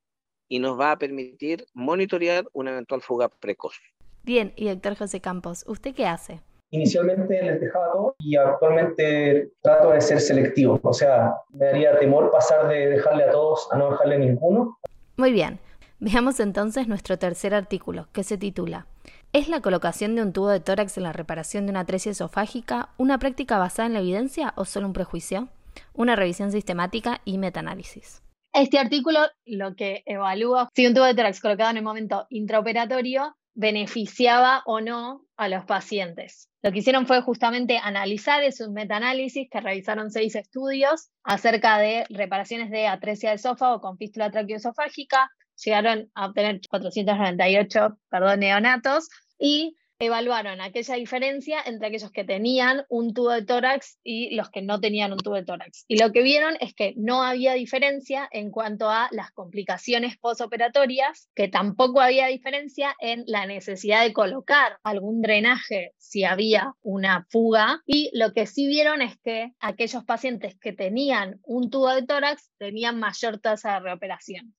y 0.49 0.57
nos 0.57 0.79
va 0.79 0.89
a 0.89 0.97
permitir 0.97 1.67
monitorear 1.75 2.45
una 2.53 2.71
eventual 2.71 3.03
fuga 3.03 3.29
precoz. 3.29 3.75
Bien, 4.23 4.51
y 4.55 4.67
doctor 4.67 4.97
José 4.97 5.21
Campos, 5.21 5.63
¿usted 5.67 5.93
qué 5.93 6.07
hace? 6.07 6.41
Inicialmente 6.71 7.39
les 7.39 7.61
dejaba 7.61 7.91
todo 7.91 8.15
y 8.17 8.35
actualmente 8.35 9.51
trato 9.61 9.91
de 9.91 10.01
ser 10.01 10.21
selectivo. 10.21 10.79
O 10.81 10.91
sea, 10.91 11.35
me 11.51 11.67
daría 11.67 11.99
temor 11.99 12.31
pasar 12.31 12.67
de 12.67 12.87
dejarle 12.87 13.25
a 13.25 13.29
todos 13.29 13.71
a 13.71 13.77
no 13.77 13.91
dejarle 13.91 14.15
a 14.15 14.19
ninguno. 14.19 14.79
Muy 15.17 15.33
bien. 15.33 15.59
Veamos 15.99 16.39
entonces 16.39 16.87
nuestro 16.87 17.19
tercer 17.19 17.53
artículo, 17.53 18.07
que 18.11 18.23
se 18.23 18.39
titula 18.39 18.87
¿Es 19.33 19.49
la 19.49 19.61
colocación 19.61 20.13
de 20.13 20.21
un 20.21 20.31
tubo 20.31 20.49
de 20.49 20.59
tórax 20.59 20.95
en 20.97 21.03
la 21.03 21.11
reparación 21.11 21.65
de 21.65 21.71
una 21.71 21.79
atresia 21.79 22.11
esofágica 22.11 22.89
una 22.99 23.17
práctica 23.17 23.57
basada 23.57 23.87
en 23.87 23.93
la 23.93 23.99
evidencia 23.99 24.53
o 24.55 24.63
solo 24.63 24.85
un 24.85 24.93
prejuicio? 24.93 25.49
Una 25.95 26.15
revisión 26.15 26.51
sistemática 26.51 27.19
y 27.25 27.39
metaanálisis. 27.39 28.21
Este 28.53 28.77
artículo 28.77 29.21
lo 29.45 29.75
que 29.75 30.03
evalúa 30.05 30.69
si 30.75 30.85
un 30.85 30.93
tubo 30.93 31.05
de 31.05 31.15
tórax 31.15 31.41
colocado 31.41 31.71
en 31.71 31.77
el 31.77 31.83
momento 31.83 32.27
intraoperatorio 32.29 33.35
beneficiaba 33.55 34.61
o 34.67 34.81
no 34.81 35.25
a 35.35 35.49
los 35.49 35.65
pacientes. 35.65 36.47
Lo 36.61 36.71
que 36.71 36.79
hicieron 36.79 37.07
fue 37.07 37.23
justamente 37.23 37.79
analizar, 37.79 38.43
es 38.43 38.61
un 38.61 38.73
metaanálisis 38.73 39.47
que 39.49 39.61
revisaron 39.61 40.11
seis 40.11 40.35
estudios 40.35 41.09
acerca 41.23 41.79
de 41.79 42.05
reparaciones 42.11 42.69
de 42.69 42.85
atresia 42.85 43.31
de 43.31 43.37
esófago 43.37 43.81
con 43.81 43.97
fístula 43.97 44.29
traqueoesofágica, 44.29 45.31
llegaron 45.55 46.11
a 46.13 46.27
obtener 46.27 46.61
498 46.69 47.97
perdón, 48.09 48.39
neonatos 48.39 49.09
y 49.37 49.75
evaluaron 49.99 50.61
aquella 50.61 50.95
diferencia 50.95 51.61
entre 51.65 51.87
aquellos 51.87 52.11
que 52.11 52.23
tenían 52.23 52.85
un 52.89 53.13
tubo 53.13 53.31
de 53.31 53.45
tórax 53.45 53.99
y 54.03 54.35
los 54.35 54.49
que 54.49 54.61
no 54.61 54.79
tenían 54.79 55.11
un 55.13 55.19
tubo 55.19 55.35
de 55.35 55.45
tórax. 55.45 55.85
Y 55.87 55.97
lo 55.97 56.11
que 56.11 56.23
vieron 56.23 56.55
es 56.59 56.73
que 56.73 56.93
no 56.97 57.23
había 57.23 57.53
diferencia 57.53 58.27
en 58.31 58.51
cuanto 58.51 58.89
a 58.89 59.07
las 59.11 59.31
complicaciones 59.31 60.17
postoperatorias, 60.17 61.29
que 61.35 61.47
tampoco 61.47 62.01
había 62.01 62.27
diferencia 62.27 62.95
en 62.99 63.23
la 63.27 63.45
necesidad 63.45 64.03
de 64.03 64.13
colocar 64.13 64.77
algún 64.83 65.21
drenaje 65.21 65.93
si 65.97 66.23
había 66.23 66.73
una 66.81 67.25
fuga. 67.29 67.81
Y 67.85 68.11
lo 68.13 68.33
que 68.33 68.45
sí 68.45 68.67
vieron 68.67 69.01
es 69.01 69.17
que 69.19 69.53
aquellos 69.59 70.03
pacientes 70.03 70.57
que 70.59 70.73
tenían 70.73 71.39
un 71.43 71.69
tubo 71.69 71.89
de 71.93 72.03
tórax 72.03 72.51
tenían 72.57 72.99
mayor 72.99 73.39
tasa 73.39 73.73
de 73.73 73.79
reoperaciones. 73.81 74.53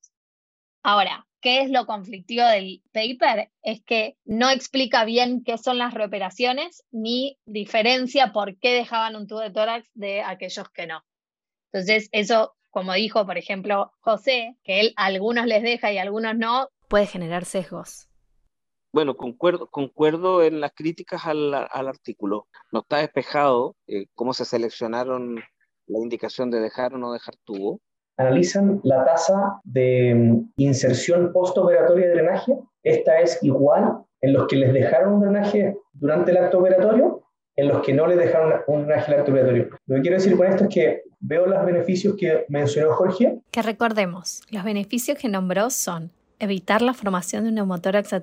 Ahora, 0.82 1.26
¿qué 1.44 1.60
es 1.60 1.70
lo 1.70 1.84
conflictivo 1.84 2.46
del 2.46 2.82
paper? 2.90 3.50
Es 3.62 3.84
que 3.84 4.16
no 4.24 4.48
explica 4.48 5.04
bien 5.04 5.44
qué 5.44 5.58
son 5.58 5.76
las 5.76 5.92
reoperaciones 5.92 6.84
ni 6.90 7.38
diferencia 7.44 8.32
por 8.32 8.58
qué 8.58 8.72
dejaban 8.72 9.14
un 9.14 9.26
tubo 9.26 9.40
de 9.40 9.50
tórax 9.50 9.86
de 9.92 10.22
aquellos 10.22 10.70
que 10.70 10.86
no. 10.86 11.04
Entonces, 11.70 12.08
eso, 12.12 12.54
como 12.70 12.94
dijo, 12.94 13.26
por 13.26 13.36
ejemplo, 13.36 13.92
José, 14.00 14.56
que 14.64 14.80
él 14.80 14.94
a 14.96 15.04
algunos 15.04 15.44
les 15.44 15.62
deja 15.62 15.92
y 15.92 15.98
a 15.98 16.02
algunos 16.02 16.34
no, 16.34 16.70
puede 16.88 17.06
generar 17.06 17.44
sesgos. 17.44 18.08
Bueno, 18.90 19.14
concuerdo, 19.14 19.68
concuerdo 19.68 20.42
en 20.42 20.62
las 20.62 20.72
críticas 20.72 21.26
al, 21.26 21.52
artículo. 21.52 22.46
No 22.72 22.80
está 22.80 22.98
despejado 22.98 23.76
eh, 23.86 24.06
cómo 24.14 24.32
se 24.32 24.46
seleccionaron 24.46 25.44
la 25.88 25.98
indicación 25.98 26.50
de 26.50 26.60
dejar 26.60 26.94
o 26.94 26.98
no 26.98 27.12
dejar 27.12 27.36
tubo 27.44 27.82
analizan 28.16 28.80
la 28.84 29.04
tasa 29.04 29.60
de 29.64 30.14
mm, 30.14 30.52
inserción 30.56 31.32
postoperatoria 31.32 32.08
de 32.08 32.14
drenaje. 32.14 32.58
Esta 32.82 33.20
es 33.20 33.38
igual 33.42 33.98
en 34.20 34.32
los 34.32 34.46
que 34.46 34.56
les 34.56 34.72
dejaron 34.72 35.14
un 35.14 35.20
drenaje 35.20 35.76
durante 35.92 36.30
el 36.30 36.38
acto 36.38 36.58
operatorio, 36.58 37.22
en 37.56 37.68
los 37.68 37.82
que 37.82 37.92
no 37.92 38.06
les 38.06 38.18
dejaron 38.18 38.52
un 38.66 38.86
drenaje 38.86 39.06
en 39.08 39.14
el 39.14 39.20
acto 39.20 39.32
operatorio. 39.32 39.68
Lo 39.86 39.96
que 39.96 40.02
quiero 40.02 40.16
decir 40.16 40.36
con 40.36 40.46
esto 40.46 40.64
es 40.64 40.74
que 40.74 41.02
veo 41.20 41.46
los 41.46 41.64
beneficios 41.64 42.16
que 42.16 42.44
mencionó 42.48 42.92
Jorge. 42.94 43.40
Que 43.50 43.62
recordemos, 43.62 44.42
los 44.50 44.64
beneficios 44.64 45.18
que 45.18 45.28
nombró 45.28 45.70
son 45.70 46.10
evitar 46.38 46.82
la 46.82 46.94
formación 46.94 47.44
de 47.44 47.50
un 47.50 47.54
neumotórax 47.56 48.12
a 48.12 48.20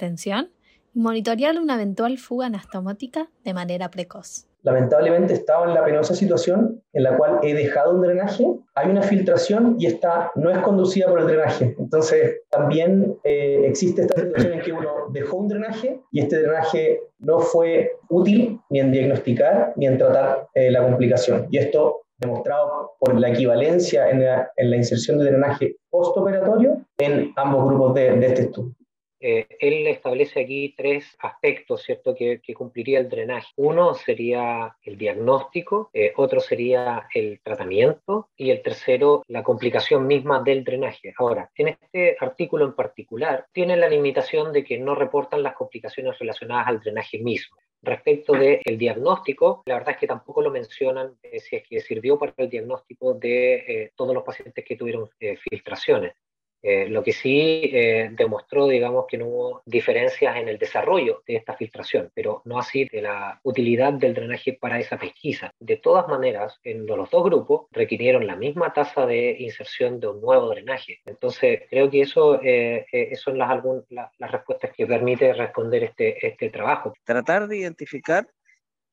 y 0.93 1.00
monitorear 1.00 1.57
una 1.57 1.75
eventual 1.75 2.17
fuga 2.17 2.48
anastomótica 2.48 3.29
de 3.43 3.53
manera 3.53 3.89
precoz. 3.89 4.48
Lamentablemente 4.63 5.34
estaba 5.34 5.68
en 5.68 5.74
la 5.74 5.84
penosa 5.84 6.15
situación 6.15 6.82
en 6.94 7.03
la 7.03 7.18
cual 7.18 7.39
he 7.44 7.53
dejado 7.53 7.96
un 7.96 8.01
drenaje, 8.01 8.46
hay 8.75 8.89
una 8.89 9.01
filtración 9.01 9.75
y 9.80 9.86
esta 9.86 10.32
no 10.36 10.50
es 10.50 10.58
conducida 10.60 11.08
por 11.08 11.20
el 11.22 11.27
drenaje. 11.27 11.75
Entonces, 11.80 12.41
también 12.50 13.18
eh, 13.24 13.62
existe 13.65 14.01
esta 14.01 14.20
situación 14.20 14.53
en 14.53 14.62
que 14.62 14.74
uno 14.74 14.89
dejó 15.12 15.38
un 15.38 15.48
drenaje 15.48 16.01
y 16.12 16.20
este 16.20 16.41
drenaje 16.41 17.01
no 17.20 17.39
fue 17.39 17.91
útil 18.10 18.60
ni 18.70 18.80
en 18.80 18.91
diagnosticar 18.91 19.74
ni 19.75 19.88
en 19.88 19.98
tratar 19.98 20.48
eh, 20.53 20.70
la 20.72 20.84
complicación. 20.84 21.48
Y 21.50 21.58
esto 21.58 22.01
demostrado 22.20 22.91
por 23.00 23.20
la 23.20 23.30
equivalencia 23.30 24.10
en 24.10 24.24
la, 24.24 24.75
inserción 24.75 25.18
de 25.18 25.25
drenaje 25.25 25.77
postoperatorio 25.89 26.86
en 27.00 27.34
ambos 27.36 27.65
grupos 27.65 27.96
de, 27.96 28.12
de 28.12 28.27
este 28.27 28.41
estudio. 28.44 28.75
Eh, 29.22 29.46
él 29.60 29.86
establece 29.86 30.42
aquí 30.42 30.74
tres 30.75 31.16
aspectos, 31.20 31.84
¿cierto?, 31.84 32.16
que, 32.16 32.42
cumpliría 32.56 33.00
el 33.00 33.08
drenaje. 33.08 33.48
Uno 33.56 33.94
sería 33.94 34.75
el 34.84 34.98
diagnóstico, 34.98 35.90
eh, 35.94 36.12
otro 36.18 36.40
sería 36.40 37.08
el 37.13 37.40
tratamiento 37.42 38.30
y 38.36 38.50
el 38.50 38.62
tercero, 38.62 39.24
la 39.28 39.44
complicación 39.44 40.06
misma 40.08 40.42
del 40.42 40.63
drenaje. 40.63 41.13
Ahora, 41.18 41.50
en 41.56 41.70
este 41.70 42.18
artículo 42.20 42.66
en 42.66 42.74
particular, 42.74 43.46
tiene 43.54 43.78
la 43.78 43.88
limitación 43.88 44.51
de 44.51 44.63
que 44.63 44.78
no 44.78 44.96
reportan 44.96 45.44
las 45.44 45.54
complicaciones 45.54 46.18
relacionadas 46.20 46.68
al 46.68 46.80
drenaje 46.80 47.20
mismo. 47.20 47.58
Respecto 47.84 48.34
del 48.34 48.78
diagnóstico, 48.78 49.63
la 49.66 49.75
verdad 49.75 49.92
es 49.92 49.98
que 49.98 50.08
tampoco 50.08 50.42
lo 50.42 50.51
mencionan 50.51 51.18
eh, 51.24 51.40
si 51.40 51.56
es 51.56 51.63
que 51.68 51.80
sirvió 51.80 52.20
para 52.20 52.34
el 52.38 52.50
diagnóstico 52.50 53.13
de 53.13 53.92
todos 53.96 54.13
los 54.13 54.24
pacientes 54.24 54.63
que 54.66 54.75
tuvieron 54.75 55.10
filtraciones. 55.50 56.13
Eh, 56.62 56.88
lo 56.88 57.03
que 57.03 57.12
sí 57.12 57.72
eh, 57.74 58.10
demostró, 58.12 58.68
digamos, 58.68 59.06
que 59.08 59.18
no 59.18 59.27
hubo 59.27 59.62
diferencias 59.65 60.36
en 60.38 60.48
el 60.48 60.58
desarrollo 60.58 61.24
de 61.25 61.36
esta 61.36 61.56
filtración, 61.56 62.12
pero 62.13 62.41
no 62.46 62.60
así 62.60 62.86
de 62.86 63.01
la 63.01 63.39
utilidad 63.44 63.94
del 63.94 64.13
drenaje 64.13 64.58
para 64.60 64.80
esa 64.80 64.98
pesquisa. 64.98 65.51
De 65.60 65.77
todas 65.77 66.08
maneras, 66.08 66.60
en 66.63 66.86
los 66.86 67.10
dos 67.10 67.24
grupos 67.24 67.68
requirieron 67.72 68.27
la 68.27 68.36
misma 68.36 68.74
tasa 68.74 69.06
de 69.06 69.36
inserción 69.39 70.00
de 70.00 70.08
un 70.08 70.22
nuevo 70.22 70.50
drenaje. 70.50 71.00
Entonces, 71.06 71.63
creo 71.70 71.89
que 71.89 72.01
eso 72.01 72.39
eh, 72.41 72.86
son 73.15 73.38
las, 73.38 73.63
las 73.89 74.32
respuestas 74.32 74.72
que 74.75 74.86
permite 74.86 75.34
responder 75.34 75.84
este, 75.84 76.25
este 76.25 76.50
trabajo. 76.50 76.94
Tratar 77.03 77.48
de 77.48 77.58
identificar 77.58 78.27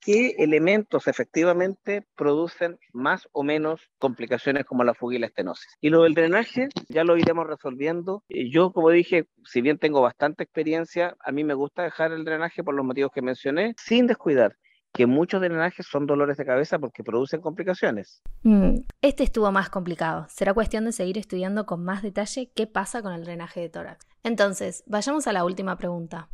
qué 0.00 0.36
elementos 0.38 1.08
efectivamente 1.08 2.06
producen 2.16 2.78
más 2.92 3.28
o 3.32 3.42
menos 3.42 3.90
complicaciones 3.98 4.64
como 4.64 4.84
la 4.84 4.94
fuga 4.94 5.16
y 5.16 5.18
la 5.18 5.26
estenosis. 5.26 5.76
Y 5.80 5.90
lo 5.90 6.02
del 6.02 6.14
drenaje 6.14 6.68
ya 6.88 7.04
lo 7.04 7.16
iremos 7.16 7.46
resolviendo. 7.46 8.22
Yo, 8.28 8.72
como 8.72 8.90
dije, 8.90 9.26
si 9.44 9.60
bien 9.60 9.78
tengo 9.78 10.00
bastante 10.00 10.42
experiencia, 10.42 11.16
a 11.20 11.32
mí 11.32 11.44
me 11.44 11.54
gusta 11.54 11.82
dejar 11.82 12.12
el 12.12 12.24
drenaje 12.24 12.62
por 12.62 12.74
los 12.74 12.84
motivos 12.84 13.12
que 13.12 13.22
mencioné, 13.22 13.74
sin 13.78 14.06
descuidar 14.06 14.56
que 14.92 15.06
muchos 15.06 15.40
drenajes 15.40 15.86
son 15.86 16.06
dolores 16.06 16.38
de 16.38 16.46
cabeza 16.46 16.78
porque 16.78 17.04
producen 17.04 17.40
complicaciones. 17.40 18.22
Mm, 18.42 18.80
este 19.02 19.22
estuvo 19.22 19.52
más 19.52 19.68
complicado. 19.68 20.26
Será 20.28 20.54
cuestión 20.54 20.86
de 20.86 20.92
seguir 20.92 21.18
estudiando 21.18 21.66
con 21.66 21.84
más 21.84 22.02
detalle 22.02 22.50
qué 22.54 22.66
pasa 22.66 23.02
con 23.02 23.12
el 23.12 23.24
drenaje 23.24 23.60
de 23.60 23.68
tórax. 23.68 24.06
Entonces, 24.24 24.82
vayamos 24.86 25.26
a 25.26 25.32
la 25.32 25.44
última 25.44 25.76
pregunta 25.76 26.28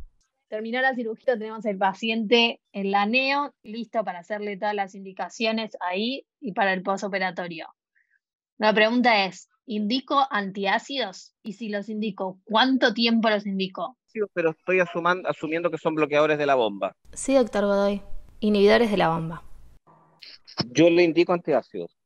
terminó 0.47 0.81
la 0.81 0.95
cirugía, 0.95 1.37
tenemos 1.37 1.65
el 1.65 1.77
paciente 1.77 2.61
en 2.71 2.91
la 2.91 3.05
neo, 3.05 3.53
listo 3.63 4.03
para 4.03 4.19
hacerle 4.19 4.57
todas 4.57 4.75
las 4.75 4.95
indicaciones 4.95 5.77
ahí 5.79 6.25
y 6.39 6.53
para 6.53 6.73
el 6.73 6.83
posoperatorio. 6.83 7.67
La 8.57 8.73
pregunta 8.73 9.25
es, 9.25 9.49
¿indico 9.65 10.25
antiácidos? 10.29 11.33
Y 11.43 11.53
si 11.53 11.69
los 11.69 11.89
indico, 11.89 12.39
¿cuánto 12.45 12.93
tiempo 12.93 13.29
los 13.29 13.45
indico? 13.45 13.97
Sí, 14.05 14.19
pero 14.33 14.51
estoy 14.51 14.79
asumiendo 14.79 15.69
que 15.69 15.77
son 15.77 15.95
bloqueadores 15.95 16.37
de 16.37 16.45
la 16.45 16.55
bomba. 16.55 16.95
Sí, 17.13 17.35
doctor 17.35 17.65
Godoy. 17.65 18.01
Inhibidores 18.39 18.91
de 18.91 18.97
la 18.97 19.09
bomba. 19.09 19.43
Yo 20.71 20.89
le 20.89 21.03
indico 21.03 21.33
antiácidos. 21.33 21.97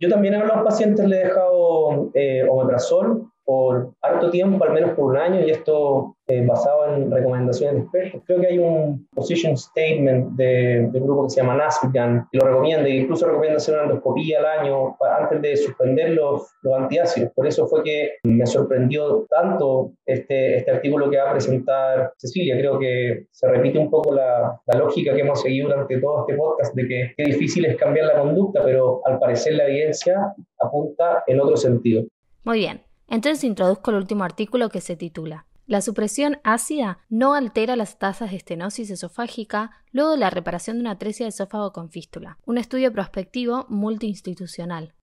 Yo 0.00 0.08
también 0.08 0.34
a 0.34 0.44
los 0.44 0.64
pacientes 0.64 1.06
le 1.06 1.16
he 1.16 1.24
dejado 1.24 2.10
eh, 2.14 2.42
omeprazol 2.48 3.30
por 3.44 3.92
harto 4.00 4.30
tiempo, 4.30 4.64
al 4.64 4.72
menos 4.72 4.92
por 4.92 5.06
un 5.06 5.16
año, 5.16 5.40
y 5.40 5.50
esto 5.50 6.16
eh, 6.26 6.44
basado 6.46 6.94
en 6.94 7.10
recomendaciones 7.10 7.74
de 7.74 7.80
expertos. 7.82 8.22
Creo 8.26 8.40
que 8.40 8.46
hay 8.46 8.58
un 8.58 9.06
position 9.14 9.56
statement 9.56 10.30
de, 10.36 10.88
del 10.90 11.02
grupo 11.02 11.24
que 11.24 11.30
se 11.30 11.40
llama 11.42 11.56
NASPGAN, 11.56 12.28
que 12.32 12.38
lo 12.38 12.46
recomienda, 12.46 12.88
e 12.88 12.96
incluso 12.96 13.26
recomienda 13.26 13.58
hacer 13.58 13.74
una 13.74 13.84
endoscopía 13.84 14.38
al 14.38 14.46
año 14.46 14.96
antes 15.20 15.42
de 15.42 15.56
suspender 15.56 16.10
los, 16.10 16.54
los 16.62 16.74
antiácidos. 16.74 17.32
Por 17.34 17.46
eso 17.46 17.66
fue 17.66 17.82
que 17.82 18.12
me 18.24 18.46
sorprendió 18.46 19.26
tanto 19.28 19.92
este, 20.06 20.56
este 20.56 20.70
artículo 20.70 21.10
que 21.10 21.18
va 21.18 21.28
a 21.28 21.32
presentar 21.32 22.12
Cecilia. 22.16 22.56
Creo 22.56 22.78
que 22.78 23.26
se 23.30 23.48
repite 23.48 23.78
un 23.78 23.90
poco 23.90 24.14
la, 24.14 24.58
la 24.66 24.78
lógica 24.78 25.14
que 25.14 25.20
hemos 25.20 25.42
seguido 25.42 25.68
durante 25.68 26.00
todo 26.00 26.20
este 26.20 26.34
podcast 26.34 26.74
de 26.74 26.88
que 26.88 27.14
es 27.18 27.26
difícil 27.26 27.66
es 27.66 27.76
cambiar 27.76 28.06
la 28.06 28.20
conducta, 28.20 28.62
pero 28.64 29.02
al 29.04 29.18
parecer 29.18 29.54
la 29.54 29.66
evidencia 29.66 30.34
apunta 30.58 31.22
en 31.26 31.40
otro 31.40 31.56
sentido. 31.58 32.04
Muy 32.44 32.58
bien. 32.58 32.80
Entonces 33.08 33.44
introduzco 33.44 33.90
el 33.90 33.98
último 33.98 34.24
artículo 34.24 34.70
que 34.70 34.80
se 34.80 34.96
titula 34.96 35.46
La 35.66 35.80
supresión 35.80 36.38
ácida 36.44 36.98
no 37.08 37.34
altera 37.34 37.76
las 37.76 37.98
tasas 37.98 38.30
de 38.30 38.36
estenosis 38.36 38.90
esofágica 38.90 39.70
luego 39.92 40.12
de 40.12 40.18
la 40.18 40.30
reparación 40.30 40.76
de 40.76 40.82
una 40.82 40.92
atresia 40.92 41.26
de 41.26 41.30
esófago 41.30 41.72
con 41.72 41.90
fístula. 41.90 42.38
Un 42.44 42.58
estudio 42.58 42.92
prospectivo 42.92 43.66
multiinstitucional. 43.68 44.94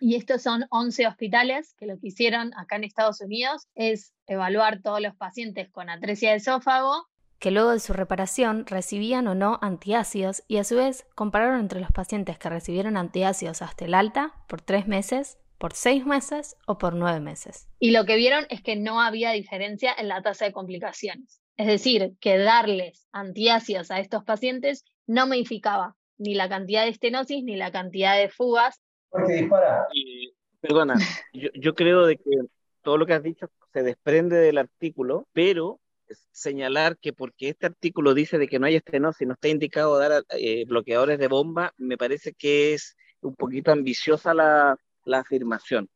Y 0.00 0.16
estos 0.16 0.42
son 0.42 0.66
11 0.70 1.06
hospitales 1.06 1.74
que 1.78 1.86
lo 1.86 1.98
que 1.98 2.08
hicieron 2.08 2.52
acá 2.54 2.76
en 2.76 2.84
Estados 2.84 3.20
Unidos 3.20 3.68
es 3.76 4.12
evaluar 4.26 4.82
todos 4.82 5.00
los 5.00 5.14
pacientes 5.14 5.70
con 5.70 5.90
atresia 5.90 6.30
de 6.30 6.36
esófago 6.36 7.06
que 7.42 7.50
luego 7.50 7.70
de 7.70 7.80
su 7.80 7.92
reparación 7.92 8.66
recibían 8.66 9.26
o 9.26 9.34
no 9.34 9.58
antiácidos 9.62 10.44
y 10.46 10.58
a 10.58 10.64
su 10.64 10.76
vez 10.76 11.06
compararon 11.16 11.58
entre 11.58 11.80
los 11.80 11.90
pacientes 11.90 12.38
que 12.38 12.48
recibieron 12.48 12.96
antiácidos 12.96 13.62
hasta 13.62 13.84
el 13.84 13.94
alta 13.94 14.32
por 14.46 14.60
tres 14.60 14.86
meses 14.86 15.38
por 15.62 15.74
seis 15.74 16.04
meses 16.04 16.56
o 16.66 16.76
por 16.76 16.92
nueve 16.94 17.20
meses. 17.20 17.68
Y 17.78 17.92
lo 17.92 18.04
que 18.04 18.16
vieron 18.16 18.46
es 18.50 18.62
que 18.62 18.74
no 18.74 19.00
había 19.00 19.30
diferencia 19.30 19.94
en 19.96 20.08
la 20.08 20.20
tasa 20.20 20.44
de 20.44 20.50
complicaciones. 20.50 21.40
Es 21.56 21.68
decir, 21.68 22.14
que 22.18 22.36
darles 22.36 23.06
antiácidos 23.12 23.92
a 23.92 24.00
estos 24.00 24.24
pacientes 24.24 24.84
no 25.06 25.28
modificaba 25.28 25.94
ni 26.18 26.34
la 26.34 26.48
cantidad 26.48 26.82
de 26.82 26.88
estenosis 26.88 27.44
ni 27.44 27.54
la 27.54 27.70
cantidad 27.70 28.18
de 28.18 28.28
fugas. 28.28 28.82
Porque 29.08 29.34
dispara. 29.34 29.86
perdona, 30.60 30.94
yo, 31.32 31.50
yo 31.54 31.76
creo 31.76 32.06
de 32.06 32.16
que 32.16 32.30
todo 32.82 32.98
lo 32.98 33.06
que 33.06 33.12
has 33.12 33.22
dicho 33.22 33.48
se 33.72 33.84
desprende 33.84 34.38
del 34.38 34.58
artículo, 34.58 35.28
pero 35.32 35.78
señalar 36.32 36.98
que 36.98 37.12
porque 37.12 37.50
este 37.50 37.66
artículo 37.66 38.14
dice 38.14 38.36
de 38.36 38.48
que 38.48 38.58
no 38.58 38.66
hay 38.66 38.74
estenosis, 38.74 39.22
y 39.22 39.26
no 39.26 39.34
está 39.34 39.46
indicado 39.46 39.96
dar 39.96 40.24
eh, 40.30 40.64
bloqueadores 40.66 41.20
de 41.20 41.28
bomba, 41.28 41.72
me 41.76 41.96
parece 41.96 42.32
que 42.32 42.74
es 42.74 42.96
un 43.20 43.36
poquito 43.36 43.70
ambiciosa 43.70 44.34
la, 44.34 44.76
la 45.04 45.20
afirmación. 45.20 45.88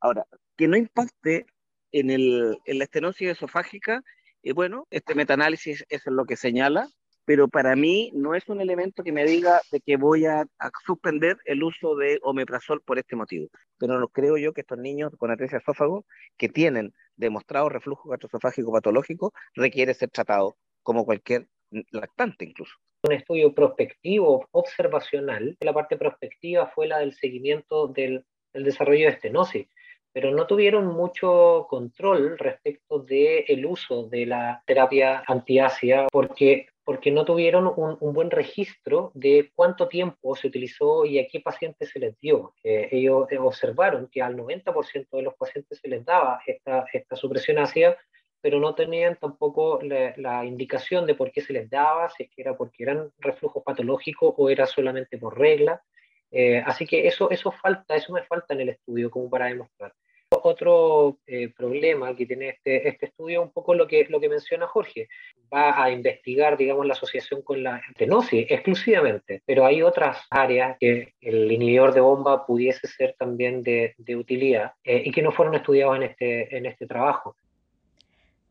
Ahora, 0.00 0.26
que 0.56 0.68
no 0.68 0.76
impacte 0.76 1.46
en, 1.92 2.10
el, 2.10 2.58
en 2.64 2.78
la 2.78 2.84
estenosis 2.84 3.28
esofágica, 3.28 4.02
y 4.42 4.50
eh, 4.50 4.52
bueno, 4.52 4.86
este 4.90 5.14
metaanálisis 5.14 5.84
es 5.88 6.06
lo 6.06 6.24
que 6.24 6.36
señala, 6.36 6.88
pero 7.24 7.48
para 7.48 7.74
mí 7.74 8.12
no 8.14 8.34
es 8.34 8.48
un 8.48 8.60
elemento 8.60 9.02
que 9.02 9.12
me 9.12 9.24
diga 9.24 9.60
de 9.72 9.80
que 9.80 9.96
voy 9.96 10.26
a, 10.26 10.46
suspender 10.86 11.36
el 11.44 11.62
uso 11.64 11.96
de 11.96 12.20
omeprazol 12.22 12.80
por 12.82 12.98
este 12.98 13.16
motivo. 13.16 13.48
Pero 13.78 13.98
no 13.98 14.08
creo 14.08 14.36
yo 14.36 14.52
que 14.52 14.60
estos 14.60 14.78
niños 14.78 15.12
con 15.18 15.30
atresia 15.30 15.58
esófago 15.58 16.06
que 16.36 16.48
tienen 16.48 16.94
demostrado 17.16 17.68
reflujo 17.68 18.08
gastroesofágico 18.08 18.72
patológico 18.72 19.32
requiere 19.54 19.92
ser 19.94 20.10
tratado 20.10 20.56
como 20.82 21.04
cualquier 21.04 21.48
lactante 21.90 22.44
incluso 22.44 22.76
un 23.02 23.12
estudio 23.12 23.54
prospectivo, 23.54 24.48
observacional. 24.50 25.56
La 25.60 25.72
parte 25.72 25.96
prospectiva 25.96 26.66
fue 26.74 26.88
la 26.88 26.98
del 26.98 27.14
seguimiento 27.14 27.88
del 27.88 28.24
el 28.56 28.64
desarrollo 28.64 29.06
de 29.06 29.12
estenosis, 29.12 29.66
pero 30.12 30.30
no 30.30 30.46
tuvieron 30.46 30.86
mucho 30.86 31.66
control 31.68 32.38
respecto 32.38 33.00
del 33.00 33.66
uso 33.66 34.04
de 34.04 34.26
la 34.26 34.62
terapia 34.66 35.22
antiácida 35.26 36.06
porque, 36.10 36.68
porque 36.84 37.10
no 37.10 37.26
tuvieron 37.26 37.70
un, 37.76 38.12
buen 38.14 38.30
registro 38.30 39.12
de 39.14 39.50
cuánto 39.54 39.88
tiempo 39.88 40.34
se 40.34 40.46
utilizó 40.46 41.04
y 41.04 41.18
a 41.18 41.26
qué 41.28 41.40
pacientes 41.40 41.90
se 41.90 41.98
les 41.98 42.18
dio. 42.18 42.54
Eh, 42.64 42.88
ellos 42.92 43.26
observaron 43.38 44.08
que 44.10 44.22
al 44.22 44.36
90% 44.36 45.06
de 45.10 45.22
los 45.22 45.34
pacientes 45.34 45.78
se 45.80 45.88
les 45.88 46.02
daba 46.04 46.40
esta, 46.46 46.86
esta 46.92 47.14
supresión 47.14 47.58
ácida, 47.58 47.98
pero 48.40 48.60
no 48.60 48.74
tenían 48.74 49.16
tampoco 49.16 49.80
la, 49.82 50.44
indicación 50.44 51.04
de 51.04 51.14
por 51.14 51.32
qué 51.32 51.40
se 51.40 51.52
les 51.52 51.68
daba, 51.68 52.08
si 52.10 52.22
es 52.22 52.30
era 52.36 52.56
porque 52.56 52.84
eran 52.84 53.10
reflujos 53.18 53.62
patológicos 53.64 54.34
o 54.36 54.48
era 54.48 54.66
solamente 54.66 55.18
por 55.18 55.38
regla. 55.38 55.82
Eh, 56.30 56.62
así 56.64 56.86
que 56.86 57.06
eso, 57.06 57.30
eso 57.30 57.52
falta, 57.52 57.96
eso 57.96 58.12
me 58.12 58.22
falta 58.22 58.54
en 58.54 58.60
el 58.62 58.68
estudio 58.70 59.10
como 59.10 59.30
para 59.30 59.46
demostrar. 59.46 59.92
Otro 60.28 61.18
eh, 61.26 61.52
problema 61.56 62.14
que 62.16 62.26
tiene 62.26 62.48
este, 62.48 62.88
este 62.88 63.06
estudio 63.06 63.40
es 63.40 63.46
un 63.46 63.52
poco 63.52 63.74
lo 63.74 63.86
que, 63.86 64.06
lo 64.08 64.18
que 64.18 64.28
menciona 64.28 64.66
Jorge. 64.66 65.08
Va 65.52 65.80
a 65.80 65.90
investigar, 65.90 66.56
digamos, 66.56 66.84
la 66.84 66.94
asociación 66.94 67.42
con 67.42 67.62
la 67.62 67.80
estenosis 67.88 68.44
exclusivamente, 68.50 69.42
pero 69.46 69.64
hay 69.64 69.82
otras 69.82 70.18
áreas 70.30 70.76
que 70.80 71.14
el 71.20 71.50
inhibidor 71.52 71.94
de 71.94 72.00
bomba 72.00 72.44
pudiese 72.44 72.88
ser 72.88 73.14
también 73.16 73.62
de, 73.62 73.94
de 73.98 74.16
utilidad 74.16 74.72
eh, 74.82 75.02
y 75.04 75.12
que 75.12 75.22
no 75.22 75.30
fueron 75.30 75.54
estudiados 75.54 75.96
en 75.96 76.02
este, 76.02 76.56
en 76.56 76.66
este 76.66 76.86
trabajo. 76.86 77.36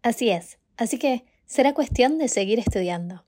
Así 0.02 0.30
es, 0.30 0.58
así 0.78 0.98
que 0.98 1.24
será 1.46 1.74
cuestión 1.74 2.18
de 2.18 2.30
seguir 2.30 2.60
estudiando. 2.60 3.26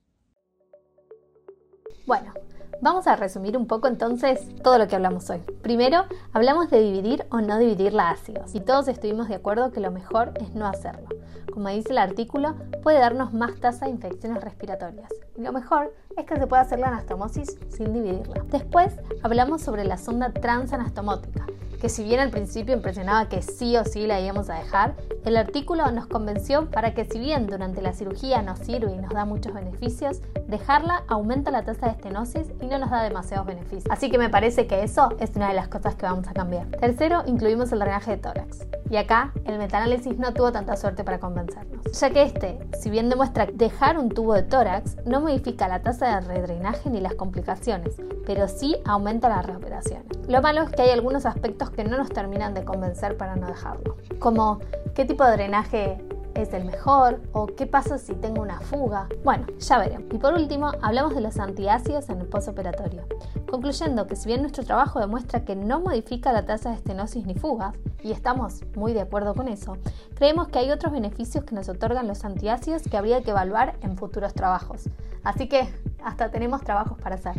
Bueno, 2.06 2.32
Vamos 2.80 3.08
a 3.08 3.16
resumir 3.16 3.56
un 3.56 3.66
poco 3.66 3.88
entonces 3.88 4.54
todo 4.62 4.78
lo 4.78 4.86
que 4.86 4.94
hablamos 4.94 5.28
hoy. 5.30 5.40
Primero, 5.62 6.04
hablamos 6.32 6.70
de 6.70 6.78
dividir 6.78 7.26
o 7.28 7.40
no 7.40 7.58
dividir 7.58 7.92
la 7.92 8.10
ácidos 8.10 8.54
y 8.54 8.60
todos 8.60 8.86
estuvimos 8.86 9.28
de 9.28 9.34
acuerdo 9.34 9.72
que 9.72 9.80
lo 9.80 9.90
mejor 9.90 10.32
es 10.40 10.54
no 10.54 10.64
hacerlo. 10.64 11.08
Como 11.52 11.68
dice 11.70 11.90
el 11.90 11.98
artículo, 11.98 12.54
puede 12.84 13.00
darnos 13.00 13.32
más 13.32 13.58
tasa 13.58 13.86
de 13.86 13.90
infecciones 13.90 14.44
respiratorias 14.44 15.10
y 15.36 15.40
lo 15.40 15.52
mejor 15.52 15.92
es 16.16 16.24
que 16.24 16.36
se 16.36 16.46
puede 16.46 16.62
hacer 16.62 16.78
la 16.78 16.88
anastomosis 16.88 17.58
sin 17.68 17.92
dividirla. 17.92 18.44
Después, 18.48 18.94
hablamos 19.24 19.60
sobre 19.60 19.84
la 19.84 19.98
sonda 19.98 20.32
transanastomótica 20.32 21.46
que 21.80 21.88
si 21.88 22.04
bien 22.04 22.20
al 22.20 22.30
principio 22.30 22.74
impresionaba 22.74 23.28
que 23.28 23.42
sí 23.42 23.76
o 23.76 23.84
sí 23.84 24.06
la 24.06 24.20
íbamos 24.20 24.50
a 24.50 24.54
dejar, 24.54 24.94
el 25.24 25.36
artículo 25.36 25.90
nos 25.90 26.06
convenció 26.06 26.70
para 26.70 26.94
que 26.94 27.04
si 27.04 27.18
bien 27.18 27.46
durante 27.46 27.82
la 27.82 27.92
cirugía 27.92 28.42
nos 28.42 28.58
sirve 28.58 28.92
y 28.92 28.96
nos 28.96 29.10
da 29.10 29.24
muchos 29.24 29.54
beneficios, 29.54 30.20
dejarla 30.46 31.04
aumenta 31.08 31.50
la 31.50 31.64
tasa 31.64 31.86
de 31.86 31.92
estenosis 31.92 32.48
y 32.60 32.66
no 32.66 32.78
nos 32.78 32.90
da 32.90 33.02
demasiados 33.02 33.46
beneficios. 33.46 33.84
Así 33.90 34.10
que 34.10 34.18
me 34.18 34.28
parece 34.28 34.66
que 34.66 34.82
eso 34.82 35.10
es 35.20 35.30
una 35.36 35.48
de 35.48 35.54
las 35.54 35.68
cosas 35.68 35.94
que 35.94 36.06
vamos 36.06 36.26
a 36.28 36.32
cambiar. 36.32 36.66
Tercero, 36.66 37.22
incluimos 37.26 37.70
el 37.72 37.78
drenaje 37.78 38.12
de 38.12 38.16
tórax. 38.18 38.66
Y 38.90 38.96
acá 38.96 39.32
el 39.44 39.58
metaanálisis 39.58 40.18
no 40.18 40.32
tuvo 40.32 40.50
tanta 40.50 40.76
suerte 40.76 41.04
para 41.04 41.20
convencernos, 41.20 41.84
ya 41.92 42.10
que 42.10 42.22
este, 42.22 42.58
si 42.80 42.88
bien 42.88 43.10
demuestra 43.10 43.46
dejar 43.52 43.98
un 43.98 44.08
tubo 44.08 44.32
de 44.32 44.42
tórax, 44.42 44.96
no 45.04 45.20
modifica 45.20 45.68
la 45.68 45.82
tasa 45.82 46.20
de 46.20 46.26
redrenaje 46.26 46.88
ni 46.88 47.00
las 47.00 47.14
complicaciones, 47.14 47.96
pero 48.26 48.48
sí 48.48 48.76
aumenta 48.86 49.28
las 49.28 49.44
reoperaciones. 49.44 50.06
Lo 50.26 50.40
malo 50.40 50.62
es 50.62 50.70
que 50.70 50.82
hay 50.82 50.90
algunos 50.90 51.26
aspectos 51.26 51.67
que 51.70 51.84
no 51.84 51.96
nos 51.96 52.08
terminan 52.08 52.54
de 52.54 52.64
convencer 52.64 53.16
para 53.16 53.36
no 53.36 53.46
dejarlo, 53.46 53.96
como 54.18 54.60
qué 54.94 55.04
tipo 55.04 55.24
de 55.24 55.32
drenaje 55.32 55.98
es 56.34 56.52
el 56.54 56.64
mejor 56.64 57.20
o 57.32 57.46
qué 57.46 57.66
pasa 57.66 57.98
si 57.98 58.14
tengo 58.14 58.42
una 58.42 58.60
fuga. 58.60 59.08
Bueno, 59.24 59.46
ya 59.58 59.78
veremos. 59.78 60.06
Y 60.12 60.18
por 60.18 60.34
último, 60.34 60.70
hablamos 60.82 61.14
de 61.14 61.20
los 61.20 61.38
antiácidos 61.38 62.08
en 62.10 62.20
el 62.20 62.26
postoperatorio, 62.26 63.04
concluyendo 63.50 64.06
que 64.06 64.14
si 64.16 64.28
bien 64.28 64.42
nuestro 64.42 64.64
trabajo 64.64 65.00
demuestra 65.00 65.44
que 65.44 65.56
no 65.56 65.80
modifica 65.80 66.32
la 66.32 66.46
tasa 66.46 66.70
de 66.70 66.76
estenosis 66.76 67.26
ni 67.26 67.34
fugas, 67.34 67.74
y 68.02 68.12
estamos 68.12 68.62
muy 68.76 68.92
de 68.92 69.00
acuerdo 69.00 69.34
con 69.34 69.48
eso, 69.48 69.78
creemos 70.14 70.48
que 70.48 70.60
hay 70.60 70.70
otros 70.70 70.92
beneficios 70.92 71.44
que 71.44 71.54
nos 71.54 71.68
otorgan 71.68 72.06
los 72.06 72.24
antiácidos 72.24 72.82
que 72.82 72.96
habría 72.96 73.22
que 73.22 73.30
evaluar 73.30 73.76
en 73.82 73.96
futuros 73.96 74.32
trabajos. 74.34 74.88
Así 75.24 75.48
que 75.48 75.68
hasta 76.04 76.30
tenemos 76.30 76.62
trabajos 76.62 76.98
para 77.00 77.16
hacer. 77.16 77.34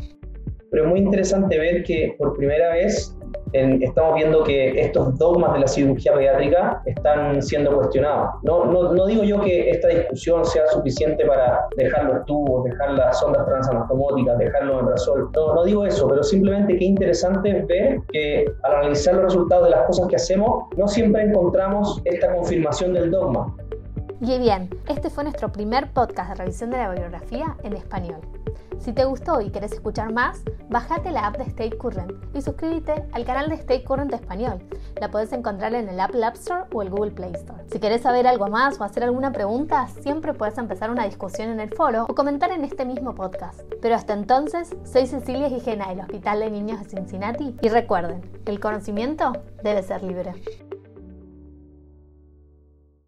Pero 0.72 0.88
muy 0.88 1.00
interesante 1.00 1.58
ver 1.58 1.84
que 1.84 2.16
por 2.18 2.36
primera 2.36 2.70
vez 2.70 3.16
estamos 3.54 4.16
viendo 4.16 4.44
que 4.44 4.82
estos 4.82 5.18
dogmas 5.18 5.54
de 5.54 5.60
la 5.60 5.68
cirugía 5.68 6.14
pediátrica 6.14 6.82
están 6.86 7.42
siendo 7.42 7.76
cuestionados. 7.76 8.36
No, 8.44 8.66
no, 8.66 8.94
no, 8.94 9.06
digo 9.06 9.24
yo 9.24 9.42
que 9.42 9.70
esta 9.70 9.88
discusión 9.88 10.46
sea 10.46 10.68
suficiente 10.68 11.26
para 11.26 11.68
dejar 11.76 12.06
los 12.06 12.26
tubos, 12.26 12.66
dejar 12.66 12.92
las 12.92 13.20
sondas 13.20 13.46
transanastomóticas, 13.46 14.38
dejarlo 14.38 14.80
en 14.82 14.88
razón. 14.88 15.32
No, 15.36 15.56
no 15.56 15.64
digo 15.64 15.86
eso, 15.86 16.08
pero 16.08 16.24
simplemente 16.24 16.78
que 16.78 16.86
interesante 16.86 17.58
es 17.58 17.68
ver 17.68 18.00
que 18.12 18.46
al 18.64 18.76
analizar 18.76 19.16
los 19.16 19.24
resultados 19.26 19.66
de 19.66 19.72
las 19.72 19.86
cosas 19.88 20.08
que 20.08 20.16
hacemos, 20.16 20.66
no 20.78 20.88
siempre 20.88 21.24
encontramos 21.24 22.02
esta 22.06 22.34
confirmación 22.34 22.94
del 22.94 23.12
dogma. 23.12 23.54
Y 24.22 24.38
bien, 24.38 24.70
este 24.90 25.10
fue 25.10 25.24
nuestro 25.24 25.50
primer 25.50 25.92
podcast 25.94 26.32
de 26.32 26.36
revisión 26.36 26.72
de 26.72 26.78
la 26.78 26.90
bibliografía 26.90 27.56
en 27.64 27.74
español. 27.74 28.20
Si 28.80 28.94
te 28.94 29.04
gustó 29.04 29.42
y 29.42 29.50
querés 29.50 29.74
escuchar 29.74 30.14
más, 30.14 30.42
bájate 30.70 31.12
la 31.12 31.28
app 31.28 31.38
de 31.38 31.44
State 31.44 31.78
Current 31.78 32.14
y 32.34 32.42
suscríbete 32.42 33.06
al 33.12 33.26
canal 33.26 33.50
de 33.50 33.56
State 33.56 33.84
Current 33.84 34.14
Español. 34.14 34.60
La 35.02 35.12
podés 35.12 35.34
encontrar 35.34 35.74
en 35.74 35.90
el 35.90 36.00
App 36.00 36.16
App 36.24 36.36
Store 36.36 36.64
o 36.74 36.82
el 36.82 36.90
Google 36.90 37.12
Play 37.12 37.34
Store. 37.34 37.64
Si 37.70 37.80
querés 37.80 38.02
saber 38.02 38.26
algo 38.26 38.48
más 38.48 38.80
o 38.80 38.86
hacer 38.86 39.04
alguna 39.04 39.32
pregunta, 39.32 39.88
siempre 40.02 40.34
puedes 40.34 40.58
empezar 40.58 40.92
una 40.92 41.06
discusión 41.06 41.50
en 41.50 41.60
el 41.60 41.76
foro 41.76 42.06
o 42.08 42.16
comentar 42.16 42.52
en 42.52 42.64
este 42.64 42.86
mismo 42.86 43.16
podcast. 43.16 43.62
Pero 43.82 43.96
hasta 43.96 44.14
entonces, 44.14 44.76
soy 44.86 45.08
Cecilia 45.08 45.50
Gijena 45.50 45.90
del 45.90 46.00
Hospital 46.00 46.40
de 46.40 46.50
Niños 46.50 46.82
de 46.82 46.90
Cincinnati 46.90 47.56
y 47.62 47.70
recuerden, 47.70 48.22
el 48.46 48.60
conocimiento 48.60 49.34
debe 49.62 49.84
ser 49.84 50.04
libre. 50.04 50.34